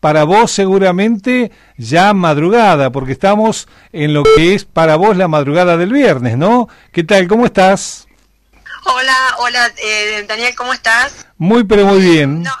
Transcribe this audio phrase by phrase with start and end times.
[0.00, 5.76] Para vos seguramente ya madrugada, porque estamos en lo que es para vos la madrugada
[5.76, 6.68] del viernes, ¿no?
[6.92, 7.26] ¿Qué tal?
[7.26, 8.06] ¿Cómo estás?
[8.84, 11.26] Hola, hola eh, Daniel, ¿cómo estás?
[11.36, 12.42] Muy, pero muy bien.
[12.42, 12.52] No.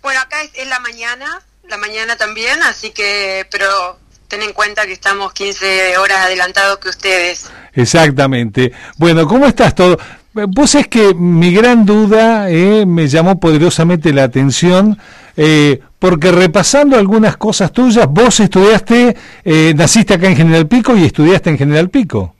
[0.00, 3.98] Bueno, acá es, es la mañana, la mañana también, así que, pero
[4.28, 7.50] ten en cuenta que estamos 15 horas adelantados que ustedes.
[7.72, 8.72] Exactamente.
[8.96, 9.98] Bueno, ¿cómo estás todo?
[10.34, 14.98] Vos es que mi gran duda eh, me llamó poderosamente la atención,
[15.40, 21.04] eh, porque repasando algunas cosas tuyas, vos estudiaste, eh, naciste acá en General Pico y
[21.04, 22.34] estudiaste en General Pico.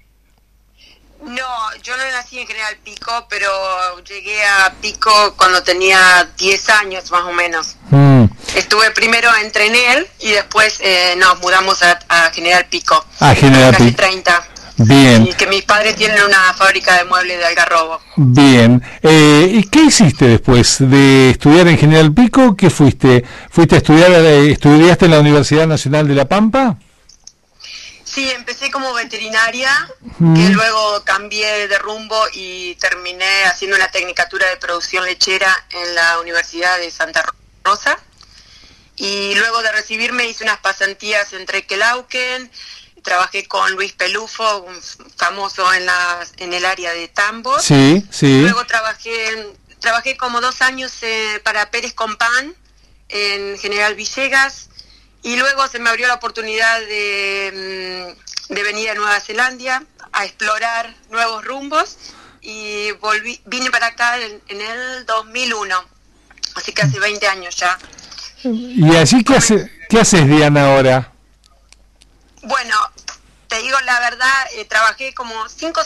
[1.22, 1.46] No,
[1.82, 3.48] yo no nací en General Pico, pero
[4.02, 7.76] llegué a Pico cuando tenía 10 años más o menos.
[7.90, 8.24] Mm.
[8.56, 13.04] Estuve primero en Trenel y después eh, nos mudamos a, a General Pico.
[13.20, 13.96] Ah, General Pico.
[13.96, 14.48] 30.
[14.78, 18.00] Bien, Y que mis padres tienen una fábrica de muebles de Algarrobo.
[18.16, 18.80] bien.
[19.02, 22.56] Eh, ¿Y qué hiciste después de estudiar en General Pico?
[22.56, 23.24] ¿Qué fuiste?
[23.50, 26.76] ¿Fuiste a estudiar, eh, estudiaste en la Universidad Nacional de La Pampa?
[28.04, 29.70] Sí, empecé como veterinaria,
[30.18, 30.34] Mm.
[30.34, 36.18] que luego cambié de rumbo y terminé haciendo una tecnicatura de producción lechera en la
[36.20, 37.24] Universidad de Santa
[37.64, 37.98] Rosa.
[38.96, 42.50] Y luego de recibirme hice unas pasantías en Trequelauquen,
[43.08, 44.78] trabajé con Luis Pelufo, un
[45.16, 47.64] famoso en, la, en el área de tambos.
[47.64, 48.42] Sí, sí.
[48.42, 52.54] Luego trabajé, trabajé como dos años eh, para Pérez Compán
[53.08, 54.68] en General Villegas
[55.22, 58.14] y luego se me abrió la oportunidad de,
[58.50, 61.96] mm, de venir a Nueva Zelanda a explorar nuevos rumbos
[62.42, 65.82] y volví, vine para acá en, en el 2001,
[66.56, 67.78] así que hace 20 años ya.
[68.44, 71.12] ¿Y allí qué, hace, qué haces, Diana, ahora?
[72.42, 72.76] Bueno,
[73.48, 75.80] te digo la verdad, eh, trabajé como 5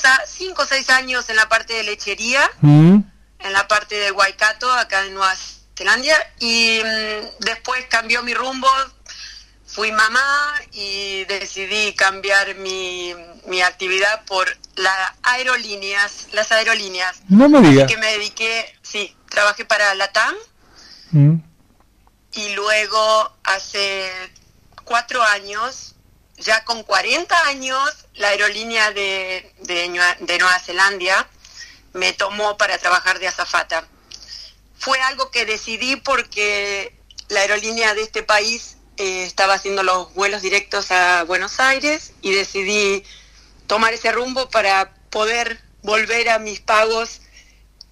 [0.56, 2.50] o 6 años en la parte de lechería.
[2.60, 3.00] ¿Mm?
[3.44, 5.34] en la parte de Waikato, acá en Nueva
[5.76, 8.68] Zelanda, y mm, después cambió mi rumbo,
[9.66, 13.14] fui mamá y decidí cambiar mi,
[13.46, 14.46] mi actividad por
[14.76, 17.22] las aerolíneas, las aerolíneas.
[17.28, 17.90] No me digas.
[17.90, 20.34] que me dediqué, sí, trabajé para Latam
[21.10, 21.36] ¿Mm?
[22.34, 24.10] y luego hace
[24.84, 25.94] cuatro años,
[26.37, 29.88] ya con 40 años, la aerolínea de, de,
[30.38, 31.28] Nueva Zelanda
[31.93, 33.87] me tomó para trabajar de azafata.
[34.78, 36.97] Fue algo que decidí porque
[37.28, 42.32] la aerolínea de este país eh, estaba haciendo los vuelos directos a Buenos Aires y
[42.32, 43.04] decidí
[43.66, 47.20] tomar ese rumbo para poder volver a mis pagos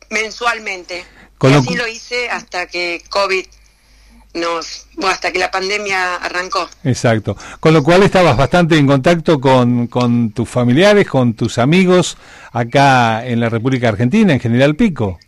[0.09, 1.07] mensualmente.
[1.39, 3.47] Con y lo así cu- lo hice hasta que COVID
[4.35, 6.69] nos, bueno, hasta que la pandemia arrancó.
[6.85, 7.37] Exacto.
[7.59, 12.17] Con lo cual estabas bastante en contacto con, con tus familiares, con tus amigos
[12.53, 15.19] acá en la República Argentina, en General Pico.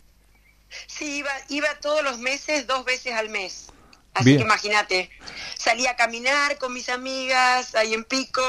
[0.87, 3.67] Sí, iba, iba todos los meses, dos veces al mes.
[4.13, 4.37] Así Bien.
[4.37, 5.09] que imagínate,
[5.57, 8.43] salía a caminar con mis amigas ahí en Pico,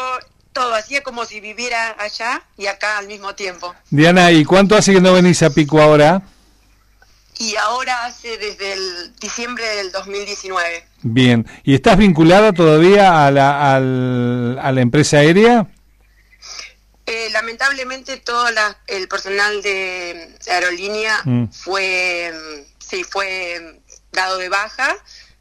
[0.52, 3.74] todo, hacía como si viviera allá y acá al mismo tiempo.
[3.90, 6.22] Diana, ¿y cuánto hace que no venís a Pico ahora?
[7.38, 10.86] Y ahora hace desde el diciembre del 2019.
[11.02, 11.46] Bien.
[11.64, 15.66] ¿Y estás vinculada todavía a la, al- a la empresa aérea?
[17.06, 21.46] Eh, lamentablemente todo la- el personal de aerolínea Mm.
[21.50, 24.96] fue, mm, sí, fue mm, dado de baja,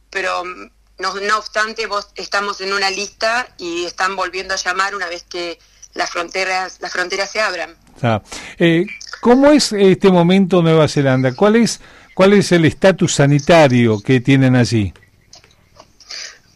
[0.09, 5.07] pero no, no obstante vos estamos en una lista y están volviendo a llamar una
[5.07, 5.57] vez que
[5.93, 7.75] las fronteras, las fronteras se abran.
[8.01, 8.21] Sea,
[8.57, 8.85] eh,
[9.23, 11.33] ¿Cómo es este momento Nueva Zelanda?
[11.33, 11.79] ¿Cuál es,
[12.13, 14.93] cuál es el estatus sanitario que tienen allí?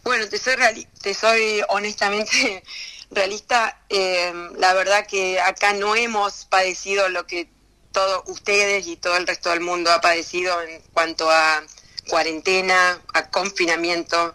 [0.04, 2.62] Bueno, te soy, te soy honestamente
[3.10, 3.80] realista.
[3.88, 7.48] eh, la verdad que acá no hemos padecido lo que
[7.90, 11.62] todos ustedes y todo el resto del mundo ha padecido en cuanto a
[12.06, 14.34] cuarentena, a confinamiento.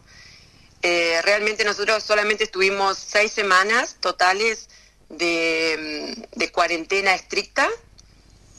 [0.81, 4.69] Eh, realmente nosotros solamente estuvimos seis semanas totales
[5.09, 7.69] de, de cuarentena estricta,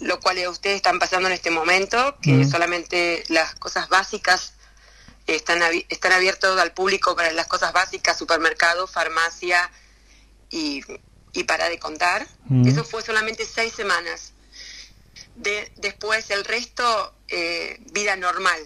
[0.05, 2.51] lo cual ustedes están pasando en este momento, que Mm.
[2.51, 4.53] solamente las cosas básicas
[5.27, 9.71] están, están abiertos al público para las cosas básicas, supermercado, farmacia
[10.51, 10.83] y,
[11.33, 12.27] y para de contar.
[12.45, 12.69] Mm.
[12.69, 14.33] Eso fue solamente seis semanas.
[15.37, 18.61] De, después el resto, eh, vida normal.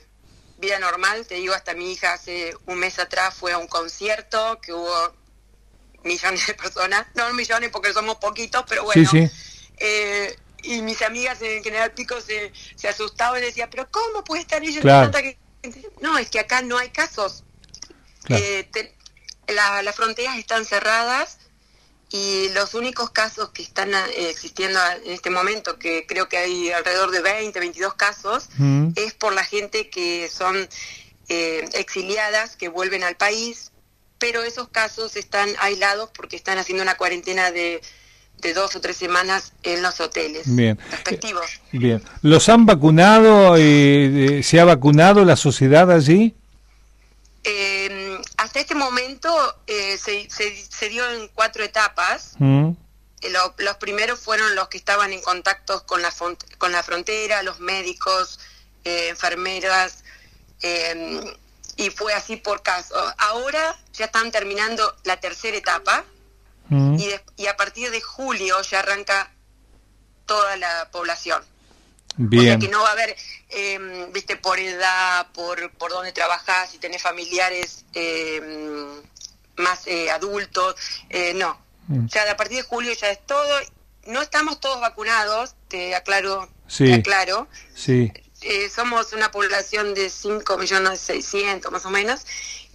[0.59, 4.61] Vida normal, te digo, hasta mi hija hace un mes atrás fue a un concierto
[4.61, 5.15] que hubo
[6.03, 9.33] millones de personas, no millones porque somos poquitos, pero bueno, sí, sí.
[9.79, 14.43] Eh, y mis amigas en General Pico se, se asustaban y decían, pero ¿cómo puede
[14.43, 15.11] estar ellos Claro.
[15.11, 15.21] tanta
[15.63, 15.89] gente?
[16.01, 17.45] No, es que acá no hay casos.
[18.25, 18.43] Claro.
[18.45, 18.95] Eh, te-
[19.49, 21.39] la- las fronteras están cerradas
[22.11, 26.71] y los únicos casos que están eh, existiendo en este momento, que creo que hay
[26.71, 28.93] alrededor de 20, 22 casos, Mm.
[28.97, 30.69] es por la gente que son
[31.31, 33.71] eh, exiliadas, que vuelven al país,
[34.19, 37.83] pero esos casos están aislados porque están haciendo una cuarentena de,
[38.41, 40.79] de dos o tres semanas en los hoteles Bien.
[40.91, 41.47] respectivos.
[41.73, 42.03] Bien.
[42.23, 43.57] ¿Los han vacunado?
[43.59, 46.35] eh, ¿Se ha vacunado la sociedad allí?
[47.45, 49.29] Eh, hasta este momento
[49.67, 52.33] eh, se, se- se dio en cuatro etapas.
[52.39, 52.71] Mm.
[53.23, 56.13] Eh, lo- los primeros fueron los que estaban en contacto con la,
[56.59, 58.39] con la frontera, los médicos,
[58.85, 60.05] eh, enfermeras,
[60.63, 61.35] eh,
[61.77, 62.95] y fue así por caso.
[63.19, 66.05] Ahora ya están terminando la tercera etapa
[66.69, 66.95] Mm.
[66.99, 69.31] y, de- y a partir de julio ya arranca
[70.27, 71.43] toda la población.
[72.21, 73.17] O sea que no va a haber,
[73.51, 78.41] eh, viste, por edad, por, por dónde trabajás, si tenés familiares eh,
[79.57, 80.75] más eh, adultos,
[81.11, 81.61] eh, no.
[81.87, 82.07] Mm.
[82.09, 83.49] Ya a partir de julio ya es todo.
[84.07, 86.87] No estamos todos vacunados, te aclaro, Sí.
[86.87, 87.47] te aclaro.
[87.75, 88.13] Sí.
[88.41, 92.23] Eh, somos una población de 5 millones 600 más o menos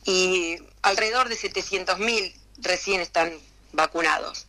[0.05, 3.33] y alrededor de 700 mil recién están
[3.73, 4.47] vacunados.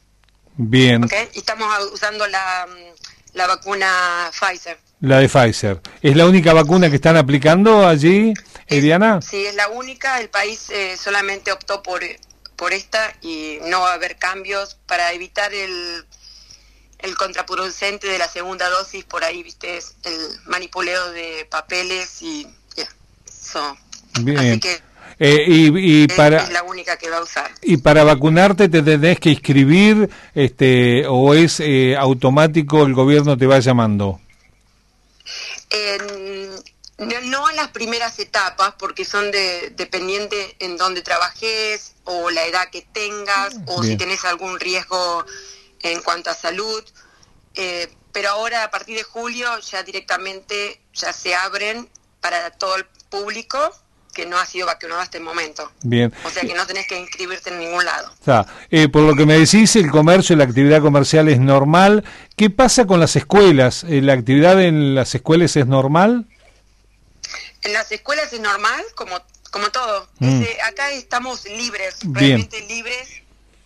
[0.57, 1.09] Bien.
[1.33, 4.79] Y estamos usando la, mm, la vacuna Pfizer.
[5.01, 5.81] La de Pfizer.
[6.01, 8.33] ¿Es la única vacuna que están aplicando allí,
[8.67, 9.21] Es- Eliana?
[9.21, 10.21] Sí, es la única.
[10.21, 12.03] El país eh, solamente optó por,
[12.57, 16.07] por esta y no va a haber cambios para evitar el,
[17.01, 19.05] el contraproducente de la segunda dosis.
[19.05, 22.47] Por ahí, viste, es el manipuleo de papeles y
[22.77, 22.87] ya.
[23.31, 23.77] So,
[24.21, 24.39] Bien.
[24.39, 24.81] Así que
[25.19, 27.51] Eh, y, para es la única que va a usar.
[27.63, 33.47] y para vacunarte te tenés que inscribir, este, o es eh, automático el gobierno te
[33.47, 34.21] va llamando.
[35.71, 36.55] En-
[36.97, 42.45] no, no en las primeras etapas, porque son de, dependiente en dónde trabajes o la
[42.47, 43.93] edad que tengas o Bien.
[43.93, 45.25] si tenés algún riesgo
[45.83, 46.85] en cuanto a salud.
[47.57, 51.89] Eh, pero ahora, a partir de julio, ya directamente ya se abren
[52.21, 53.59] para todo el público
[54.15, 55.71] que no ha sido vacunado hasta el momento.
[55.83, 56.13] Bien.
[56.25, 58.11] O sea que no tenés que inscribirte en ningún lado.
[58.19, 58.47] Está.
[58.71, 62.05] Eh, por lo que me decís, el comercio, la actividad comercial es normal.
[62.37, 63.85] ¿Qué pasa con las escuelas?
[63.85, 66.27] Eh, ¿La actividad en las escuelas es normal?
[67.63, 69.21] En las escuelas es normal, como,
[69.51, 70.09] como todo.
[70.19, 70.43] Mm.
[70.67, 72.15] Acá estamos libres, Bien.
[72.15, 73.09] realmente libres.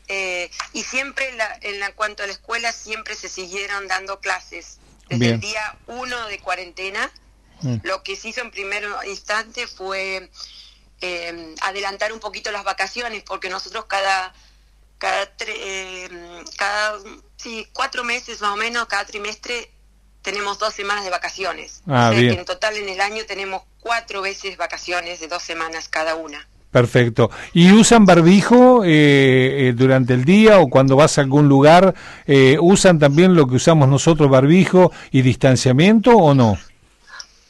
[0.09, 4.21] eh, y siempre en, la, en la- cuanto a la escuela, siempre se siguieron dando
[4.21, 4.79] clases.
[5.09, 5.35] Desde Bien.
[5.35, 7.11] el día uno de cuarentena,
[7.62, 7.76] Mm.
[7.82, 10.31] lo que se hizo en primer instante fue
[11.00, 14.32] eh, adelantar un poquito las vacaciones, porque nosotros cada
[14.99, 16.08] cada, eh,
[16.56, 16.99] cada
[17.37, 19.70] sí, cuatro meses más o menos, cada trimestre,
[20.22, 21.82] tenemos dos semanas de vacaciones.
[21.87, 22.34] Ah, o sea bien.
[22.34, 26.46] que en total en el año tenemos cuatro veces vacaciones de dos semanas cada una.
[26.70, 27.31] Perfecto.
[27.54, 31.94] ¿Y usan barbijo eh, eh, durante el día o cuando vas a algún lugar?
[32.26, 36.58] eh, ¿Usan también lo que usamos nosotros, barbijo y distanciamiento o no?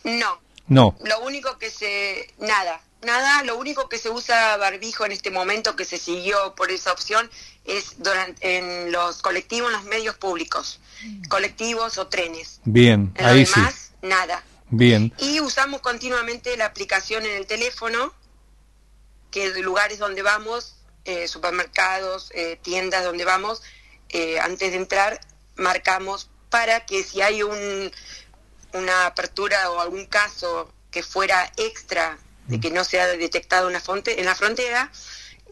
[0.08, 0.96] No, No.
[1.04, 2.32] lo único que se...
[2.38, 6.70] Nada, nada, lo único que se usa barbijo en este momento que se siguió por
[6.70, 7.30] esa opción
[7.64, 10.80] es durante, en los colectivos, en los medios públicos,
[11.28, 12.60] colectivos o trenes.
[12.64, 13.54] Bien, En ahí sí.
[13.54, 14.42] demás, nada.
[14.70, 15.12] Bien.
[15.18, 18.12] Y usamos continuamente la aplicación en el teléfono,
[19.30, 23.62] que de lugares donde vamos, eh, supermercados, eh, tiendas donde vamos,
[24.10, 25.20] eh, antes de entrar,
[25.56, 27.92] marcamos para que si hay un,
[28.72, 33.80] una apertura o algún caso que fuera extra de que no se ha detectado una
[33.80, 34.90] fonte, en la frontera,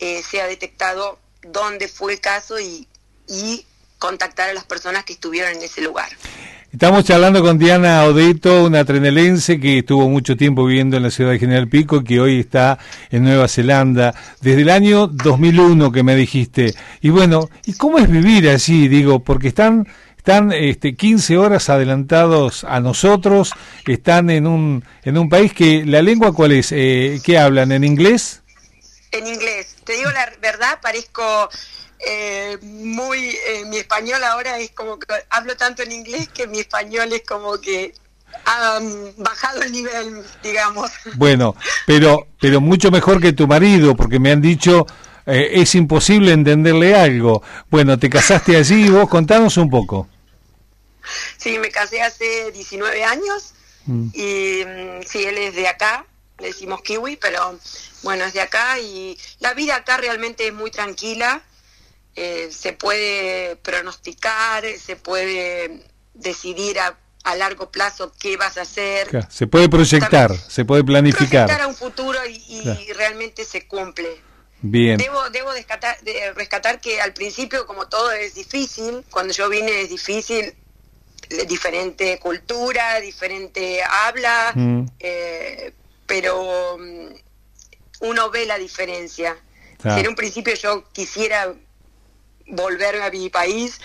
[0.00, 2.88] eh, sea detectado dónde fue el caso y,
[3.28, 3.66] y
[3.98, 6.08] contactar a las personas que estuvieron en ese lugar.
[6.72, 11.30] Estamos charlando con Diana Odeto, una trenelense que estuvo mucho tiempo viviendo en la ciudad
[11.30, 12.78] de General Pico, que hoy está
[13.10, 16.74] en Nueva Zelanda, desde el año 2001 que me dijiste.
[17.00, 18.88] Y bueno, ¿y cómo es vivir allí?
[18.88, 19.88] Digo, porque están,
[20.26, 23.52] están este, 15 horas adelantados a nosotros,
[23.86, 26.72] están en un, en un país que, ¿la lengua cuál es?
[26.72, 27.70] Eh, ¿Qué hablan?
[27.70, 28.42] ¿En inglés?
[29.12, 29.76] En inglés.
[29.84, 31.48] Te digo la verdad, parezco
[32.04, 33.20] eh, muy...
[33.20, 37.22] eh, mi español ahora es como que hablo tanto en inglés que mi español es
[37.22, 37.94] como que
[38.46, 38.80] ha
[39.18, 40.90] bajado el nivel, digamos.
[41.14, 41.54] Bueno,
[41.86, 44.86] pero, pero mucho mejor que tu marido, porque me han dicho...
[45.24, 47.44] eh, es imposible entenderle algo.
[47.70, 50.08] Bueno, te casaste allí, vos contanos un poco.
[51.38, 53.52] Sí, me casé hace 19 años
[53.88, 54.08] Mm.
[54.14, 56.04] y mm, sí, él es de acá,
[56.38, 57.56] le decimos kiwi, pero
[58.02, 61.40] bueno, es de acá y la vida acá realmente es muy tranquila.
[62.16, 65.84] eh, se puede pronosticar, se puede
[66.14, 69.06] decidir a, a largo plazo qué vas a hacer.
[69.08, 71.44] Claro, Se puede proyectar, se puede planificar.
[71.46, 72.80] Proyectar a un futuro y, y Claro.
[72.96, 74.20] realmente se cumple.
[74.62, 74.96] Bien.
[74.96, 75.50] Debo, debo
[76.34, 80.54] rescatar que al principio, como todo es difícil, cuando yo vine es difícil,
[81.46, 84.86] diferente cultura, diferente habla, Mm.
[85.00, 85.72] eh,
[86.06, 87.08] pero mm,
[88.00, 89.36] uno ve la diferencia.
[89.82, 91.54] Si en un principio yo quisiera
[92.46, 93.78] volver a mi país,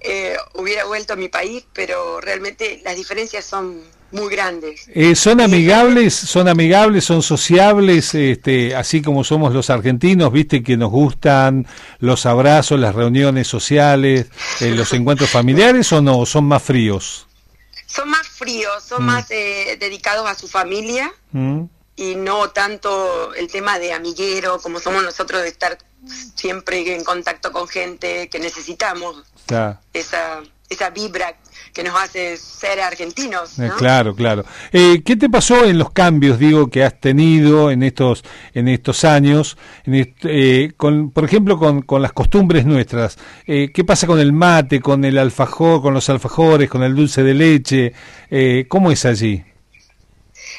[0.00, 3.82] eh, hubiera vuelto a mi país, pero realmente las diferencias son
[4.12, 4.84] muy grandes.
[4.94, 10.76] Eh, ¿Son amigables, son amigables, son sociables, este, así como somos los argentinos, viste que
[10.76, 11.66] nos gustan
[11.98, 14.26] los abrazos, las reuniones sociales,
[14.60, 17.26] eh, los encuentros familiares o no, son más fríos?
[17.86, 19.06] Son más fríos, son Mm.
[19.06, 21.12] más eh, dedicados a su familia.
[21.32, 21.62] ¿Mm?
[21.94, 25.76] y no tanto el tema de amiguero como somos nosotros de estar
[26.34, 29.78] siempre en contacto con gente que necesitamos Está.
[29.92, 30.40] esa
[30.72, 31.34] esa vibra
[31.72, 33.70] que nos hace ser argentinos Eh.
[33.78, 34.44] Claro, claro.
[34.72, 39.04] Eh, ¿Qué te pasó en los cambios, digo, que has tenido en estos en estos
[39.04, 43.16] años, en est- eh, con, por ejemplo, con, con las costumbres nuestras?
[43.46, 47.22] Eh, ¿Qué pasa con el mate, con el alfajor, con los alfajores, con el dulce
[47.22, 47.92] de leche?
[48.30, 49.42] Eh, ¿Cómo es allí?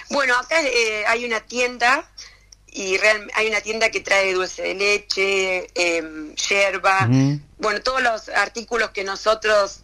[0.10, 2.06] bueno acá eh, hay una tienda
[2.76, 7.08] y real- hay una tienda que trae dulce de leche eh, yerba
[7.60, 9.82] bueno todos los artículos que nosotros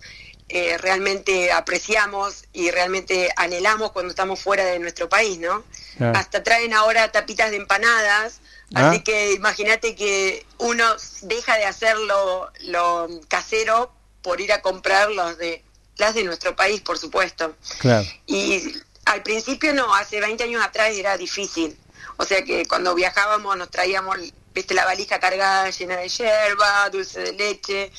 [0.51, 5.63] eh, realmente apreciamos y realmente anhelamos cuando estamos fuera de nuestro país, ¿no?
[6.00, 8.41] Hasta traen ahora tapitas de empanadas,
[8.74, 8.89] Ah.
[8.89, 10.86] así que imagínate que uno
[11.24, 13.91] deja de hacerlo lo casero
[14.24, 15.63] por ir a comprar los de
[15.98, 17.55] las de nuestro país, por supuesto.
[17.79, 18.08] Claro.
[18.25, 18.74] Y
[19.05, 21.77] al principio no, hace 20 años atrás era difícil.
[22.22, 24.18] O sea que cuando viajábamos nos traíamos,
[24.54, 27.92] viste, la valija cargada llena de yerba, dulce de leche,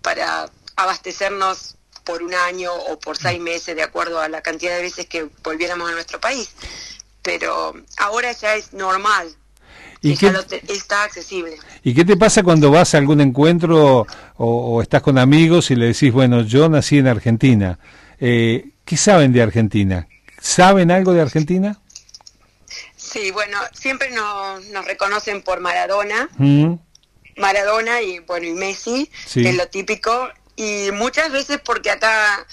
[0.00, 4.80] para abastecernos por un año o por seis meses, de acuerdo a la cantidad de
[4.80, 6.48] veces que volviéramos a nuestro país.
[7.20, 9.36] Pero ahora ya es normal,
[10.00, 10.32] ¿Y qué,
[10.68, 11.58] está accesible.
[11.82, 14.06] ¿Y qué te pasa cuando vas a algún encuentro
[14.36, 17.78] o, o estás con amigos y le decís, bueno, yo nací en Argentina?
[18.20, 20.08] Eh, ¿Qué saben de Argentina?
[20.40, 21.78] ¿Saben algo de Argentina?
[23.16, 26.74] Sí, bueno, siempre nos, nos reconocen por Maradona, ¿Mm?
[27.36, 29.42] Maradona y bueno y Messi, Sí.
[29.42, 32.46] que es lo típico, y muchas veces porque acá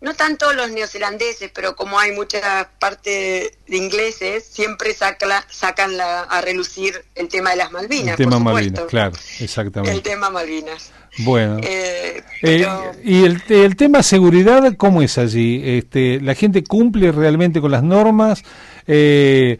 [0.00, 6.20] no tanto los neozelandeses, pero como hay mucha parte de ingleses, siempre saca- sacan la-
[6.22, 8.10] a relucir el tema de las Malvinas.
[8.20, 10.00] El tema por Malvinas, claro, El exactamente.
[10.02, 10.92] tema Malvinas.
[11.18, 11.58] Bueno.
[11.62, 15.62] Eh, Eh, pero- y el, el tema seguridad, ¿cómo es allí?
[15.64, 18.42] Este, ¿La gente cumple realmente con las normas?
[18.86, 19.58] Eh,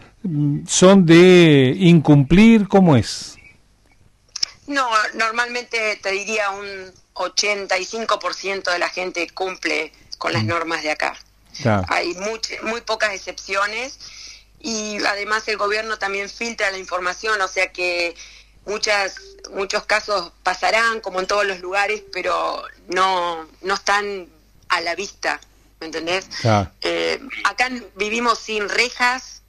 [0.66, 2.66] ¿Son de incumplir?
[2.68, 3.36] ¿Cómo es?
[4.66, 10.34] No, normalmente te diría un 85% de la gente cumple con Mm.
[10.34, 11.16] las normas de acá.
[11.62, 11.84] Claro.
[11.88, 13.98] Hay much- muy pocas excepciones
[14.60, 18.14] y además el gobierno también filtra la información, o sea que
[18.66, 19.14] muchas
[19.54, 24.26] muchos casos pasarán como en todos los lugares, pero no no están
[24.68, 25.40] a la vista,
[25.80, 26.28] ¿me entendés?
[26.82, 29.42] Eh, acá vivimos sin rejas.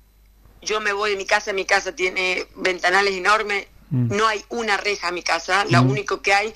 [0.61, 3.67] Yo me voy de mi casa, mi casa tiene ventanales enormes.
[3.89, 4.15] Mm.
[4.15, 5.65] No hay una reja en mi casa.
[5.69, 5.89] Lo Mm.
[5.91, 6.53] único que hay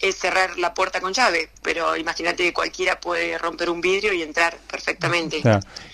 [0.00, 1.50] es cerrar la puerta con llave.
[1.62, 5.42] Pero imagínate que cualquiera puede romper un vidrio y entrar perfectamente.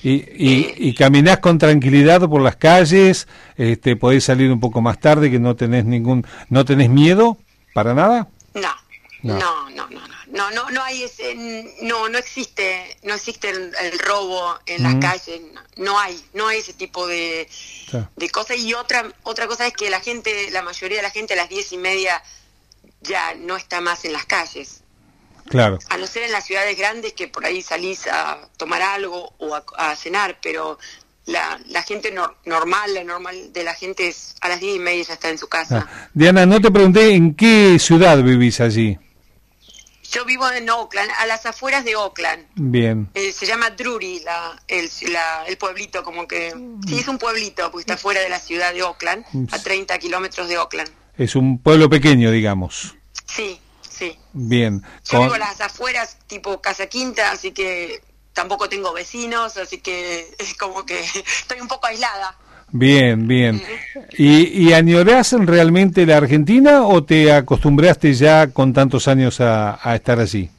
[0.02, 4.80] Y, y, Eh, y caminás con tranquilidad por las calles, este, podés salir un poco
[4.80, 7.36] más tarde, que no tenés ningún, no tenés miedo
[7.74, 8.28] para nada.
[8.54, 8.74] No,
[9.22, 9.38] No.
[9.38, 11.34] no, no, no, no, no, no, hay ese,
[11.82, 14.84] no, no existe, no existe el, el robo en Mm.
[14.84, 15.40] las calles.
[15.52, 17.48] No, no hay, no hay ese tipo de,
[17.90, 18.08] Claro.
[18.16, 18.58] de cosas.
[18.58, 21.48] Y otra, otra cosa es que la gente, la mayoría de la gente a las
[21.48, 22.22] diez y media
[23.00, 24.82] ya no está más en las calles.
[25.48, 25.78] Claro.
[25.90, 29.54] A no ser en las ciudades grandes que por ahí salís a tomar algo o
[29.54, 30.76] a, a cenar, pero
[31.26, 34.78] la, la gente nor- normal, la normal de la gente es a las diez y
[34.80, 35.86] media ya está en su casa.
[35.88, 36.08] Ah.
[36.14, 38.98] Diana, no te pregunté en qué ciudad vivís allí.
[40.10, 42.46] Yo vivo en Oakland, a las afueras de Oakland.
[42.54, 43.10] Bien.
[43.14, 46.54] Eh, se llama Drury, la, el, la- el pueblito, como que...
[46.86, 50.48] Sí, es un pueblito, porque está fuera de la ciudad de Oakland, a 30 kilómetros
[50.48, 50.90] de Oakland.
[51.18, 52.94] Es un pueblo pequeño, digamos.
[53.26, 54.18] Sí, sí.
[54.32, 54.82] Bien.
[55.04, 59.78] Yo Con- vivo a las afueras, tipo Casa Quinta, así que tampoco tengo vecinos, así
[59.78, 61.00] que es como que
[61.40, 62.36] estoy un poco aislada.
[62.72, 63.62] Bien, bien.
[64.18, 69.94] ¿Y, ¿Y añorás realmente la Argentina o te acostumbraste ya con tantos años a, a
[69.94, 70.50] estar allí?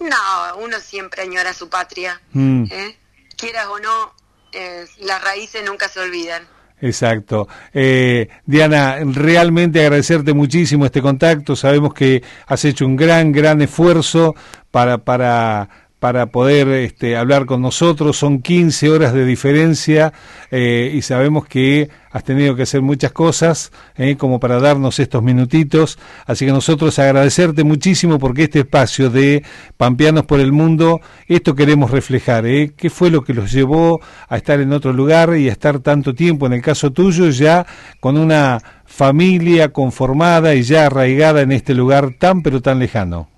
[0.00, 2.20] No, uno siempre añora su patria.
[2.32, 2.96] Mm, ¿eh?
[3.36, 4.12] Quieras o no,
[4.52, 6.42] eh, las raíces nunca se olvidan.
[6.80, 7.46] Exacto.
[7.72, 11.54] Eh, Diana, realmente agradecerte muchísimo este contacto.
[11.54, 14.34] Sabemos que has hecho un gran, gran esfuerzo
[14.72, 15.68] para, para
[16.02, 18.16] para poder este, hablar con nosotros.
[18.16, 20.12] Son 15 horas de diferencia
[20.50, 25.22] eh, y sabemos que has tenido que hacer muchas cosas eh, como para darnos estos
[25.22, 26.00] minutitos.
[26.26, 29.44] Así que nosotros agradecerte muchísimo porque este espacio de
[29.76, 32.46] Pampeanos por el Mundo, esto queremos reflejar.
[32.46, 35.78] Eh, ¿Qué fue lo que los llevó a estar en otro lugar y a estar
[35.78, 37.64] tanto tiempo, en el caso tuyo, ya
[38.00, 43.31] con una familia conformada y ya arraigada en este lugar tan pero tan lejano?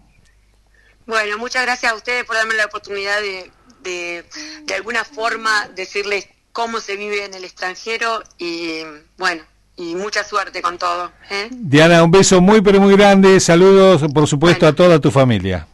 [1.06, 3.50] Bueno, muchas gracias a ustedes por darme la oportunidad de,
[3.82, 4.25] de,
[4.64, 8.82] de alguna forma, decirles cómo se vive en el extranjero y
[9.18, 9.42] bueno,
[9.76, 11.11] y mucha suerte con todo.
[11.30, 11.49] ¿eh?
[11.50, 15.66] Diana, un beso muy pero muy grande, saludos por supuesto a toda tu familia.